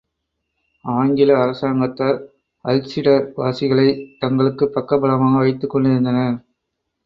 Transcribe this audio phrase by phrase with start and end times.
[0.85, 2.17] ஆங்கில அரசாங்கத்தார்
[2.65, 6.37] அல்ஸ்டர்வாசிகளைத் தங்களுக்குப் பக்கபலமாக வைத்துக் கொண்டிருந்தனர்.